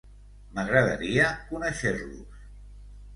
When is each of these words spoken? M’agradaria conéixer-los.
M’agradaria 0.59 1.27
conéixer-los. 1.51 2.25